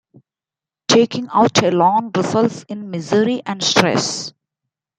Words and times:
Taking 0.87 1.27
out 1.31 1.61
a 1.61 1.69
loan 1.69 2.09
results 2.17 2.63
in 2.67 2.89
misery 2.89 3.43
and 3.45 3.61
stress. 3.63 4.33